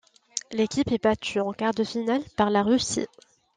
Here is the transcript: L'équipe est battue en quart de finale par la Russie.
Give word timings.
L'équipe 0.51 0.91
est 0.91 1.03
battue 1.03 1.41
en 1.41 1.53
quart 1.53 1.75
de 1.75 1.83
finale 1.83 2.23
par 2.35 2.49
la 2.49 2.63
Russie. 2.63 3.05